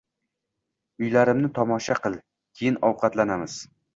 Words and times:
Uylarimni 1.07 1.51
tomosha 1.59 1.97
qil, 2.07 2.17
keyin 2.61 2.83
ovqatlanamiz. 2.91 3.63